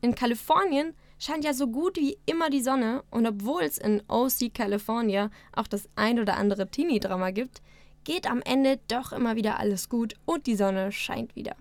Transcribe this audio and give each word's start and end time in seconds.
In 0.00 0.14
Kalifornien 0.14 0.94
scheint 1.18 1.44
ja 1.44 1.52
so 1.52 1.66
gut 1.66 1.96
wie 1.96 2.18
immer 2.26 2.50
die 2.50 2.62
Sonne 2.62 3.02
und 3.10 3.26
obwohl 3.26 3.62
es 3.62 3.78
in 3.78 4.02
OC 4.06 4.54
California 4.54 5.30
auch 5.52 5.66
das 5.66 5.88
ein 5.96 6.20
oder 6.20 6.36
andere 6.36 6.68
Teenie-Drama 6.68 7.32
gibt, 7.32 7.60
geht 8.04 8.30
am 8.30 8.40
Ende 8.42 8.78
doch 8.88 9.12
immer 9.12 9.34
wieder 9.34 9.58
alles 9.58 9.88
gut 9.88 10.14
und 10.24 10.46
die 10.46 10.54
Sonne 10.54 10.92
scheint 10.92 11.34
wieder. 11.34 11.56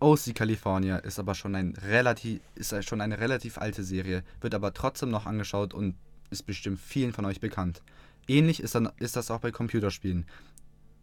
OC 0.00 0.34
California 0.34 0.98
ist 0.98 1.18
aber 1.18 1.34
schon, 1.34 1.54
ein 1.54 1.74
relativ, 1.88 2.40
ist 2.56 2.74
schon 2.84 3.00
eine 3.00 3.20
relativ 3.20 3.56
alte 3.56 3.84
Serie, 3.84 4.22
wird 4.40 4.54
aber 4.54 4.74
trotzdem 4.74 5.10
noch 5.10 5.26
angeschaut 5.26 5.72
und 5.72 5.94
ist 6.30 6.42
bestimmt 6.42 6.80
vielen 6.80 7.12
von 7.12 7.24
euch 7.24 7.40
bekannt. 7.40 7.82
Ähnlich 8.28 8.60
ist, 8.60 8.74
dann, 8.74 8.90
ist 8.98 9.16
das 9.16 9.30
auch 9.30 9.40
bei 9.40 9.50
Computerspielen. 9.50 10.26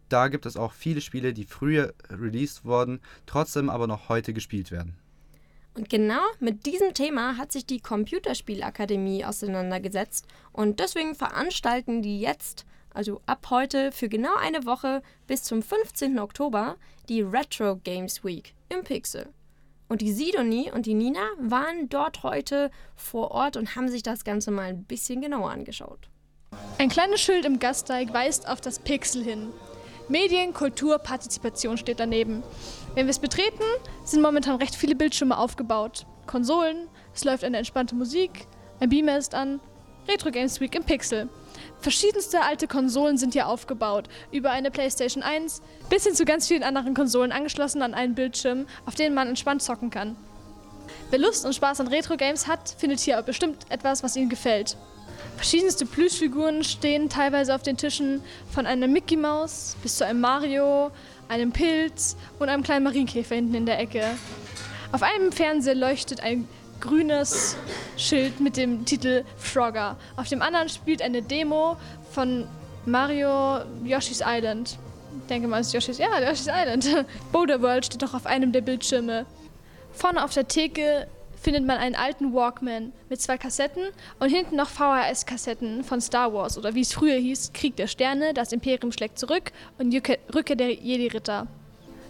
Da 0.08 0.28
gibt 0.28 0.46
es 0.46 0.56
auch 0.56 0.72
viele 0.72 1.00
Spiele, 1.00 1.32
die 1.32 1.44
früher 1.44 1.94
released 2.10 2.64
wurden, 2.64 3.00
trotzdem 3.26 3.70
aber 3.70 3.86
noch 3.86 4.08
heute 4.08 4.32
gespielt 4.32 4.70
werden. 4.70 4.99
Und 5.80 5.88
genau 5.88 6.20
mit 6.40 6.66
diesem 6.66 6.92
Thema 6.92 7.38
hat 7.38 7.52
sich 7.52 7.64
die 7.64 7.80
Computerspielakademie 7.80 9.24
auseinandergesetzt 9.24 10.26
und 10.52 10.78
deswegen 10.78 11.14
veranstalten 11.14 12.02
die 12.02 12.20
jetzt, 12.20 12.66
also 12.92 13.22
ab 13.24 13.46
heute 13.48 13.90
für 13.90 14.10
genau 14.10 14.34
eine 14.36 14.66
Woche 14.66 15.00
bis 15.26 15.42
zum 15.42 15.62
15. 15.62 16.18
Oktober, 16.18 16.76
die 17.08 17.22
Retro 17.22 17.76
Games 17.76 18.22
Week 18.22 18.52
im 18.68 18.84
Pixel. 18.84 19.30
Und 19.88 20.02
die 20.02 20.12
Sidonie 20.12 20.70
und 20.70 20.84
die 20.84 20.92
Nina 20.92 21.26
waren 21.38 21.88
dort 21.88 22.24
heute 22.24 22.70
vor 22.94 23.30
Ort 23.30 23.56
und 23.56 23.74
haben 23.74 23.88
sich 23.88 24.02
das 24.02 24.22
Ganze 24.22 24.50
mal 24.50 24.68
ein 24.68 24.84
bisschen 24.84 25.22
genauer 25.22 25.50
angeschaut. 25.50 26.10
Ein 26.76 26.90
kleines 26.90 27.22
Schild 27.22 27.46
im 27.46 27.58
Gasteig 27.58 28.12
weist 28.12 28.46
auf 28.46 28.60
das 28.60 28.80
Pixel 28.80 29.24
hin. 29.24 29.48
Medien, 30.10 30.52
Kultur, 30.52 30.98
Partizipation 30.98 31.78
steht 31.78 32.00
daneben. 32.00 32.42
Wenn 32.96 33.06
wir 33.06 33.10
es 33.12 33.20
betreten, 33.20 33.62
sind 34.04 34.22
momentan 34.22 34.56
recht 34.56 34.74
viele 34.74 34.96
Bildschirme 34.96 35.38
aufgebaut. 35.38 36.04
Konsolen, 36.26 36.88
es 37.14 37.22
läuft 37.22 37.44
eine 37.44 37.58
entspannte 37.58 37.94
Musik, 37.94 38.48
ein 38.80 38.88
Beamer 38.88 39.16
ist 39.18 39.36
an, 39.36 39.60
Retro 40.08 40.32
Games 40.32 40.60
Week 40.60 40.74
im 40.74 40.82
Pixel. 40.82 41.28
Verschiedenste 41.78 42.42
alte 42.42 42.66
Konsolen 42.66 43.18
sind 43.18 43.34
hier 43.34 43.46
aufgebaut, 43.46 44.08
über 44.32 44.50
eine 44.50 44.72
PlayStation 44.72 45.22
1 45.22 45.62
bis 45.88 46.02
hin 46.02 46.16
zu 46.16 46.24
ganz 46.24 46.48
vielen 46.48 46.64
anderen 46.64 46.94
Konsolen 46.94 47.30
angeschlossen 47.30 47.80
an 47.80 47.94
einen 47.94 48.16
Bildschirm, 48.16 48.66
auf 48.86 48.96
denen 48.96 49.14
man 49.14 49.28
entspannt 49.28 49.62
zocken 49.62 49.90
kann. 49.90 50.16
Wer 51.10 51.20
Lust 51.20 51.46
und 51.46 51.54
Spaß 51.54 51.78
an 51.78 51.86
Retro-Games 51.86 52.48
hat, 52.48 52.74
findet 52.78 52.98
hier 52.98 53.22
bestimmt 53.22 53.58
etwas, 53.68 54.02
was 54.02 54.16
ihm 54.16 54.28
gefällt. 54.28 54.76
Verschiedenste 55.40 55.86
Plüschfiguren 55.86 56.62
stehen 56.64 57.08
teilweise 57.08 57.54
auf 57.54 57.62
den 57.62 57.78
Tischen, 57.78 58.22
von 58.50 58.66
einer 58.66 58.86
Mickey 58.86 59.16
Maus 59.16 59.74
bis 59.82 59.96
zu 59.96 60.04
einem 60.04 60.20
Mario, 60.20 60.90
einem 61.28 61.50
Pilz 61.50 62.18
und 62.38 62.50
einem 62.50 62.62
kleinen 62.62 62.84
Marienkäfer 62.84 63.36
hinten 63.36 63.54
in 63.54 63.64
der 63.64 63.78
Ecke. 63.78 64.04
Auf 64.92 65.02
einem 65.02 65.32
Fernseher 65.32 65.74
leuchtet 65.74 66.22
ein 66.22 66.46
grünes 66.78 67.56
Schild 67.96 68.38
mit 68.38 68.58
dem 68.58 68.84
Titel 68.84 69.24
Frogger. 69.38 69.96
Auf 70.18 70.28
dem 70.28 70.42
anderen 70.42 70.68
spielt 70.68 71.00
eine 71.00 71.22
Demo 71.22 71.78
von 72.12 72.46
Mario 72.84 73.60
Yoshi's 73.82 74.22
Island. 74.22 74.76
Ich 75.22 75.26
denke 75.30 75.48
mal, 75.48 75.62
es 75.62 75.68
ist 75.68 75.72
Yoshi's, 75.72 75.96
ja, 75.96 76.20
Yoshi's 76.20 76.48
Island. 76.48 77.06
Boulder 77.32 77.62
World 77.62 77.86
steht 77.86 78.02
doch 78.02 78.12
auf 78.12 78.26
einem 78.26 78.52
der 78.52 78.60
Bildschirme. 78.60 79.24
Vorne 79.94 80.22
auf 80.22 80.34
der 80.34 80.46
Theke 80.46 81.06
findet 81.40 81.66
man 81.66 81.78
einen 81.78 81.94
alten 81.94 82.32
Walkman 82.32 82.92
mit 83.08 83.20
zwei 83.20 83.38
Kassetten 83.38 83.82
und 84.18 84.28
hinten 84.28 84.56
noch 84.56 84.68
VHS-Kassetten 84.68 85.84
von 85.84 86.00
Star 86.00 86.32
Wars 86.32 86.58
oder 86.58 86.74
wie 86.74 86.82
es 86.82 86.92
früher 86.92 87.16
hieß, 87.16 87.52
Krieg 87.54 87.76
der 87.76 87.86
Sterne, 87.86 88.34
das 88.34 88.52
Imperium 88.52 88.92
schlägt 88.92 89.18
zurück 89.18 89.52
und 89.78 89.94
Rückkehr 90.34 90.56
der 90.56 90.74
Jedi-Ritter. 90.74 91.46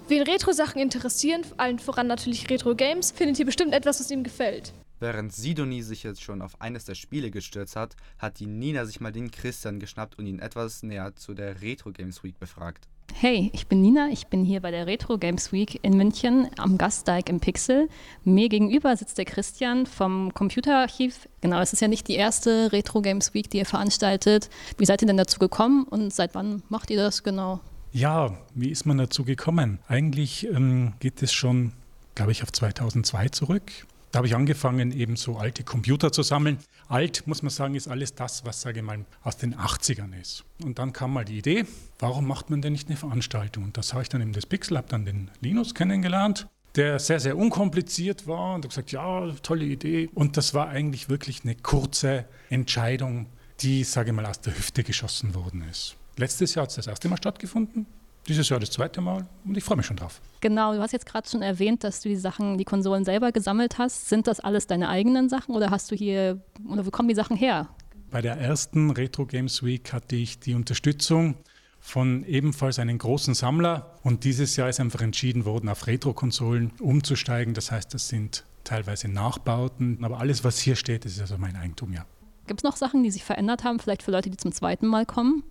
Wen 0.08 0.22
Retro-Sachen 0.22 0.82
interessieren, 0.82 1.42
allen 1.56 1.78
voran 1.78 2.08
natürlich 2.08 2.50
Retro-Games, 2.50 3.12
findet 3.12 3.36
hier 3.36 3.46
bestimmt 3.46 3.72
etwas, 3.72 4.00
was 4.00 4.10
ihm 4.10 4.24
gefällt. 4.24 4.72
Während 4.98 5.32
Sidonie 5.32 5.82
sich 5.82 6.02
jetzt 6.02 6.22
schon 6.22 6.42
auf 6.42 6.60
eines 6.60 6.84
der 6.84 6.94
Spiele 6.94 7.30
gestürzt 7.30 7.76
hat, 7.76 7.96
hat 8.18 8.38
die 8.38 8.46
Nina 8.46 8.84
sich 8.84 9.00
mal 9.00 9.12
den 9.12 9.30
Christian 9.30 9.78
geschnappt 9.80 10.18
und 10.18 10.26
ihn 10.26 10.40
etwas 10.40 10.82
näher 10.82 11.14
zu 11.14 11.32
der 11.32 11.62
Retro 11.62 11.92
Games 11.92 12.22
Week 12.24 12.38
befragt. 12.38 12.88
Hey, 13.22 13.50
ich 13.52 13.66
bin 13.66 13.82
Nina, 13.82 14.08
ich 14.10 14.28
bin 14.28 14.46
hier 14.46 14.60
bei 14.60 14.70
der 14.70 14.86
Retro 14.86 15.18
Games 15.18 15.52
Week 15.52 15.78
in 15.82 15.94
München 15.94 16.48
am 16.56 16.78
Gasteig 16.78 17.28
im 17.28 17.38
Pixel. 17.38 17.90
Mir 18.24 18.48
gegenüber 18.48 18.96
sitzt 18.96 19.18
der 19.18 19.26
Christian 19.26 19.84
vom 19.84 20.32
Computerarchiv. 20.32 21.28
Genau, 21.42 21.60
es 21.60 21.74
ist 21.74 21.80
ja 21.80 21.88
nicht 21.88 22.08
die 22.08 22.14
erste 22.14 22.72
Retro 22.72 23.02
Games 23.02 23.34
Week, 23.34 23.50
die 23.50 23.58
ihr 23.58 23.66
veranstaltet. 23.66 24.48
Wie 24.78 24.86
seid 24.86 25.02
ihr 25.02 25.06
denn 25.06 25.18
dazu 25.18 25.38
gekommen 25.38 25.84
und 25.84 26.14
seit 26.14 26.34
wann 26.34 26.62
macht 26.70 26.88
ihr 26.88 26.96
das 26.96 27.22
genau? 27.22 27.60
Ja, 27.92 28.38
wie 28.54 28.70
ist 28.70 28.86
man 28.86 28.96
dazu 28.96 29.22
gekommen? 29.22 29.80
Eigentlich 29.86 30.46
ähm, 30.46 30.94
geht 31.00 31.22
es 31.22 31.30
schon, 31.30 31.74
glaube 32.14 32.32
ich, 32.32 32.42
auf 32.42 32.50
2002 32.50 33.28
zurück. 33.28 33.70
Da 34.12 34.18
habe 34.18 34.26
ich 34.26 34.34
angefangen, 34.34 34.90
eben 34.90 35.14
so 35.14 35.36
alte 35.36 35.62
Computer 35.62 36.10
zu 36.10 36.22
sammeln. 36.22 36.58
Alt, 36.88 37.26
muss 37.26 37.42
man 37.42 37.50
sagen, 37.50 37.76
ist 37.76 37.86
alles 37.86 38.14
das, 38.14 38.44
was, 38.44 38.60
sage 38.60 38.80
ich 38.80 38.84
mal, 38.84 39.04
aus 39.22 39.36
den 39.36 39.54
80ern 39.54 40.20
ist. 40.20 40.44
Und 40.64 40.80
dann 40.80 40.92
kam 40.92 41.12
mal 41.12 41.24
die 41.24 41.38
Idee, 41.38 41.64
warum 42.00 42.26
macht 42.26 42.50
man 42.50 42.60
denn 42.60 42.72
nicht 42.72 42.88
eine 42.88 42.96
Veranstaltung? 42.96 43.62
Und 43.64 43.76
das 43.76 43.92
habe 43.92 44.02
ich 44.02 44.08
dann 44.08 44.20
eben 44.20 44.32
das 44.32 44.46
Pixel, 44.46 44.76
habe 44.76 44.88
dann 44.88 45.04
den 45.04 45.30
Linus 45.40 45.74
kennengelernt, 45.74 46.48
der 46.74 46.98
sehr, 46.98 47.20
sehr 47.20 47.36
unkompliziert 47.36 48.26
war 48.26 48.54
und 48.54 48.62
habe 48.62 48.68
gesagt, 48.68 48.90
ja, 48.90 49.30
tolle 49.42 49.64
Idee. 49.64 50.10
Und 50.12 50.36
das 50.36 50.54
war 50.54 50.68
eigentlich 50.68 51.08
wirklich 51.08 51.44
eine 51.44 51.54
kurze 51.54 52.24
Entscheidung, 52.48 53.26
die, 53.60 53.84
sage 53.84 54.10
ich 54.10 54.16
mal, 54.16 54.26
aus 54.26 54.40
der 54.40 54.56
Hüfte 54.56 54.82
geschossen 54.82 55.36
worden 55.36 55.62
ist. 55.70 55.96
Letztes 56.16 56.54
Jahr 56.56 56.64
hat 56.64 56.70
es 56.70 56.76
das 56.76 56.88
erste 56.88 57.08
Mal 57.08 57.16
stattgefunden. 57.16 57.86
Dieses 58.28 58.48
Jahr 58.48 58.60
das 58.60 58.70
zweite 58.70 59.00
Mal 59.00 59.26
und 59.44 59.56
ich 59.56 59.64
freue 59.64 59.76
mich 59.76 59.86
schon 59.86 59.96
drauf. 59.96 60.20
Genau, 60.40 60.74
du 60.74 60.80
hast 60.80 60.92
jetzt 60.92 61.06
gerade 61.06 61.28
schon 61.28 61.42
erwähnt, 61.42 61.84
dass 61.84 62.00
du 62.00 62.08
die 62.08 62.16
Sachen, 62.16 62.58
die 62.58 62.64
Konsolen 62.64 63.04
selber 63.04 63.32
gesammelt 63.32 63.78
hast. 63.78 64.08
Sind 64.08 64.26
das 64.26 64.40
alles 64.40 64.66
deine 64.66 64.88
eigenen 64.88 65.28
Sachen 65.28 65.54
oder 65.54 65.70
hast 65.70 65.90
du 65.90 65.96
hier, 65.96 66.40
oder 66.68 66.86
wo 66.86 66.90
kommen 66.90 67.08
die 67.08 67.14
Sachen 67.14 67.36
her? 67.36 67.68
Bei 68.10 68.20
der 68.20 68.36
ersten 68.36 68.90
Retro 68.90 69.26
Games 69.26 69.62
Week 69.62 69.92
hatte 69.92 70.16
ich 70.16 70.40
die 70.40 70.54
Unterstützung 70.54 71.36
von 71.80 72.24
ebenfalls 72.24 72.78
einem 72.78 72.98
großen 72.98 73.34
Sammler 73.34 73.96
und 74.02 74.24
dieses 74.24 74.56
Jahr 74.56 74.68
ist 74.68 74.80
einfach 74.80 75.00
entschieden 75.00 75.44
worden, 75.44 75.68
auf 75.68 75.86
Retro-Konsolen 75.86 76.72
umzusteigen. 76.80 77.54
Das 77.54 77.70
heißt, 77.70 77.94
das 77.94 78.08
sind 78.08 78.44
teilweise 78.64 79.08
Nachbauten, 79.08 80.04
aber 80.04 80.20
alles, 80.20 80.44
was 80.44 80.58
hier 80.58 80.76
steht, 80.76 81.06
ist 81.06 81.20
also 81.20 81.38
mein 81.38 81.56
Eigentum, 81.56 81.92
ja. 81.92 82.04
Gibt 82.46 82.60
es 82.60 82.64
noch 82.64 82.76
Sachen, 82.76 83.02
die 83.02 83.10
sich 83.10 83.24
verändert 83.24 83.64
haben, 83.64 83.78
vielleicht 83.78 84.02
für 84.02 84.10
Leute, 84.10 84.28
die 84.28 84.36
zum 84.36 84.52
zweiten 84.52 84.86
Mal 84.86 85.06
kommen? 85.06 85.44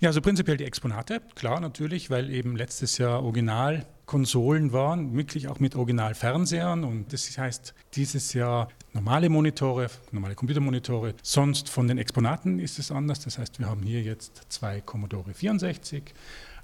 Ja, 0.00 0.10
also 0.10 0.20
prinzipiell 0.20 0.56
die 0.56 0.64
Exponate, 0.64 1.20
klar 1.34 1.60
natürlich, 1.60 2.10
weil 2.10 2.30
eben 2.30 2.56
letztes 2.56 2.98
Jahr 2.98 3.22
Originalkonsolen 3.22 4.72
waren, 4.72 5.16
wirklich 5.16 5.48
auch 5.48 5.58
mit 5.58 5.74
Originalfernsehern. 5.74 6.84
Und 6.84 7.12
das 7.12 7.36
heißt 7.36 7.74
dieses 7.94 8.32
Jahr 8.32 8.68
normale 8.92 9.28
Monitore, 9.28 9.88
normale 10.12 10.34
Computermonitore. 10.34 11.14
Sonst 11.22 11.68
von 11.68 11.88
den 11.88 11.98
Exponaten 11.98 12.58
ist 12.58 12.78
es 12.78 12.90
anders, 12.90 13.20
das 13.20 13.38
heißt 13.38 13.58
wir 13.58 13.66
haben 13.66 13.82
hier 13.82 14.02
jetzt 14.02 14.42
zwei 14.48 14.80
Commodore 14.80 15.34
64, 15.34 16.14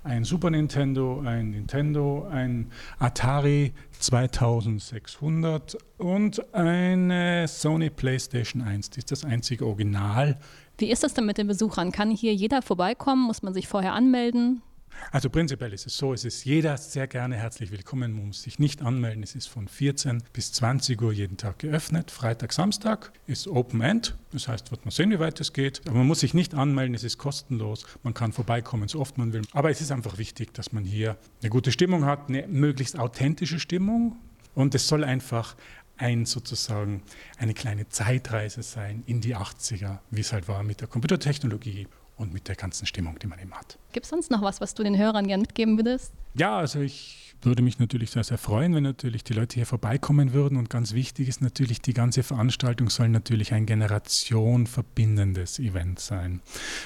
ein 0.04 0.24
Super 0.24 0.50
Nintendo, 0.50 1.20
ein 1.24 1.50
Nintendo, 1.50 2.26
ein 2.30 2.70
Atari 2.98 3.72
2600 3.98 5.76
und 5.98 6.54
eine 6.54 7.46
Sony 7.48 7.90
PlayStation 7.90 8.62
1. 8.62 8.90
Das 8.90 8.98
ist 8.98 9.12
das 9.12 9.24
einzige 9.24 9.66
Original 9.66 10.38
wie 10.78 10.90
ist 10.90 11.04
das 11.04 11.14
denn 11.14 11.26
mit 11.26 11.38
den 11.38 11.46
Besuchern? 11.46 11.92
Kann 11.92 12.10
hier 12.10 12.34
jeder 12.34 12.60
vorbeikommen? 12.60 13.22
Muss 13.22 13.42
man 13.42 13.54
sich 13.54 13.68
vorher 13.68 13.92
anmelden? 13.92 14.62
Also 15.10 15.28
prinzipiell 15.28 15.72
ist 15.72 15.86
es 15.86 15.96
so, 15.96 16.14
es 16.14 16.24
ist 16.24 16.44
jeder 16.44 16.76
sehr 16.76 17.06
gerne 17.06 17.36
herzlich 17.36 17.70
willkommen. 17.70 18.12
Man 18.12 18.28
muss 18.28 18.42
sich 18.42 18.58
nicht 18.58 18.82
anmelden. 18.82 19.22
Es 19.22 19.34
ist 19.34 19.46
von 19.46 19.68
14 19.68 20.22
bis 20.32 20.52
20 20.52 21.00
Uhr 21.02 21.12
jeden 21.12 21.36
Tag 21.36 21.58
geöffnet. 21.58 22.10
Freitag, 22.10 22.52
Samstag 22.52 23.12
ist 23.26 23.46
Open 23.46 23.80
End. 23.82 24.16
Das 24.32 24.48
heißt, 24.48 24.70
wird 24.70 24.84
man 24.84 24.92
sehen, 24.92 25.10
wie 25.10 25.18
weit 25.18 25.40
es 25.40 25.52
geht. 25.52 25.82
Aber 25.86 25.98
man 25.98 26.06
muss 26.06 26.20
sich 26.20 26.32
nicht 26.32 26.54
anmelden. 26.54 26.94
Es 26.94 27.04
ist 27.04 27.18
kostenlos. 27.18 27.84
Man 28.02 28.14
kann 28.14 28.32
vorbeikommen, 28.32 28.88
so 28.88 29.00
oft 29.00 29.18
man 29.18 29.32
will. 29.32 29.42
Aber 29.52 29.70
es 29.70 29.80
ist 29.80 29.92
einfach 29.92 30.18
wichtig, 30.18 30.54
dass 30.54 30.72
man 30.72 30.84
hier 30.84 31.16
eine 31.42 31.50
gute 31.50 31.72
Stimmung 31.72 32.06
hat, 32.06 32.28
eine 32.28 32.46
möglichst 32.48 32.98
authentische 32.98 33.60
Stimmung. 33.60 34.16
Und 34.54 34.74
es 34.74 34.88
soll 34.88 35.04
einfach 35.04 35.56
ein 35.96 36.26
sozusagen 36.26 37.02
eine 37.38 37.54
kleine 37.54 37.88
Zeitreise 37.88 38.62
sein 38.62 39.02
in 39.06 39.20
die 39.20 39.36
80er, 39.36 39.98
wie 40.10 40.20
es 40.20 40.32
halt 40.32 40.48
war 40.48 40.62
mit 40.62 40.80
der 40.80 40.88
Computertechnologie 40.88 41.86
und 42.22 42.32
mit 42.32 42.48
der 42.48 42.54
ganzen 42.54 42.86
Stimmung, 42.86 43.18
die 43.18 43.26
man 43.26 43.38
eben 43.38 43.52
hat. 43.52 43.78
Gibt 43.92 44.06
es 44.06 44.10
sonst 44.10 44.30
noch 44.30 44.42
was, 44.42 44.60
was 44.60 44.74
du 44.74 44.82
den 44.82 44.96
Hörern 44.96 45.26
gern 45.26 45.40
mitgeben 45.40 45.76
würdest? 45.76 46.12
Ja, 46.34 46.58
also 46.58 46.80
ich 46.80 47.22
würde 47.44 47.62
mich 47.62 47.78
natürlich 47.78 48.10
sehr, 48.10 48.24
sehr 48.24 48.38
freuen, 48.38 48.74
wenn 48.74 48.84
natürlich 48.84 49.24
die 49.24 49.32
Leute 49.32 49.56
hier 49.56 49.66
vorbeikommen 49.66 50.32
würden. 50.32 50.56
Und 50.56 50.70
ganz 50.70 50.92
wichtig 50.92 51.28
ist 51.28 51.42
natürlich, 51.42 51.82
die 51.82 51.92
ganze 51.92 52.22
Veranstaltung 52.22 52.88
soll 52.88 53.08
natürlich 53.08 53.52
ein 53.52 53.66
generationverbindendes 53.66 55.58
Event 55.58 55.98
sein. 55.98 56.40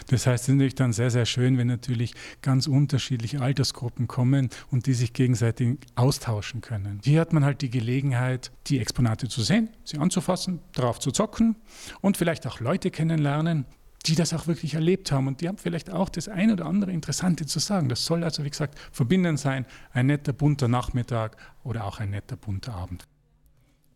Das 0.08 0.26
heißt, 0.26 0.44
es 0.44 0.48
ist 0.48 0.54
natürlich 0.54 0.74
dann 0.74 0.92
sehr, 0.92 1.10
sehr 1.10 1.26
schön, 1.26 1.58
wenn 1.58 1.66
natürlich 1.66 2.14
ganz 2.42 2.66
unterschiedliche 2.66 3.40
Altersgruppen 3.40 4.08
kommen 4.08 4.48
und 4.70 4.86
die 4.86 4.94
sich 4.94 5.12
gegenseitig 5.12 5.78
austauschen 5.94 6.60
können. 6.60 7.00
Hier 7.04 7.20
hat 7.20 7.32
man 7.32 7.44
halt 7.44 7.60
die 7.62 7.70
Gelegenheit, 7.70 8.50
die 8.66 8.80
Exponate 8.80 9.28
zu 9.28 9.42
sehen, 9.42 9.68
sie 9.84 9.98
anzufassen, 9.98 10.60
darauf 10.74 10.98
zu 10.98 11.10
zocken 11.10 11.56
und 12.00 12.16
vielleicht 12.16 12.46
auch 12.46 12.60
Leute 12.60 12.90
kennenlernen, 12.90 13.66
die 14.06 14.14
das 14.14 14.32
auch 14.32 14.46
wirklich 14.46 14.72
erlebt 14.74 15.10
haben 15.12 15.26
und 15.26 15.40
die 15.40 15.48
haben 15.48 15.58
vielleicht 15.58 15.90
auch 15.90 16.08
das 16.08 16.28
ein 16.28 16.52
oder 16.52 16.66
andere 16.66 16.92
Interessante 16.92 17.46
zu 17.46 17.58
sagen. 17.58 17.88
Das 17.88 18.04
soll 18.04 18.22
also, 18.24 18.44
wie 18.44 18.50
gesagt, 18.50 18.78
verbindend 18.92 19.40
sein, 19.40 19.66
ein 19.92 20.06
netter, 20.06 20.32
bunter 20.32 20.68
Nachmittag 20.68 21.36
oder 21.64 21.84
auch 21.84 21.98
ein 21.98 22.10
netter, 22.10 22.36
bunter 22.36 22.74
Abend. 22.74 23.06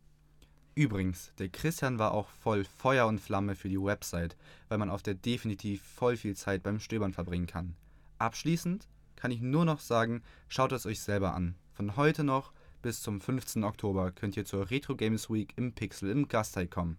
Übrigens, 0.75 1.33
der 1.39 1.51
Christian 1.51 1.99
war 1.99 2.13
auch 2.13 2.29
voll 2.29 2.65
Feuer 2.65 3.07
und 3.07 3.21
Flamme 3.21 3.55
für 3.55 3.69
die 3.69 3.83
Website, 3.83 4.37
weil 4.69 4.79
man 4.79 4.89
auf 4.89 5.03
der 5.03 5.15
definitiv 5.15 5.83
voll 5.83 6.17
viel 6.17 6.35
Zeit 6.35 6.63
beim 6.63 6.81
Stöbern 6.81 7.13
verbringen 7.13 7.47
kann. 7.47 7.75
Abschließend 8.19 8.89
kann 9.17 9.31
ich 9.31 9.43
nur 9.43 9.67
noch 9.67 9.81
sagen, 9.81 10.23
schaut 10.49 10.73
es 10.73 10.87
euch 10.87 11.01
selber 11.01 11.35
an. 11.35 11.57
Von 11.75 11.97
heute 11.97 12.25
noch 12.25 12.53
bis 12.81 13.03
zum 13.03 13.21
15. 13.21 13.65
Oktober 13.65 14.13
könnt 14.13 14.37
ihr 14.37 14.47
zur 14.47 14.71
Retro 14.71 14.97
Games 14.97 15.29
Week 15.29 15.53
im 15.57 15.73
Pixel 15.73 16.11
im 16.11 16.27
Gasteig 16.27 16.71
kommen. 16.71 16.97